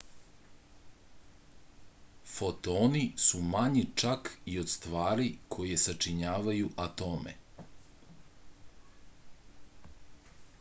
[2.35, 5.27] fotoni su manji čak i od stvari
[5.57, 7.35] koje sačinjavaju atome